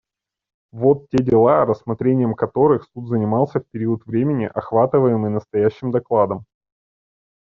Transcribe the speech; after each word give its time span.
Вот 0.71 1.09
те 1.11 1.19
дела, 1.19 1.63
рассмотрением 1.63 2.33
которых 2.33 2.87
Суд 2.91 3.07
занимался 3.07 3.59
в 3.59 3.67
период 3.69 4.03
времени, 4.07 4.45
охватываемый 4.45 5.29
настоящим 5.29 5.91
докладом. 5.91 6.45